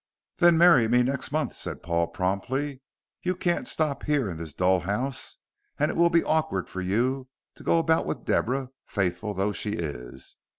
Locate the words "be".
6.09-6.23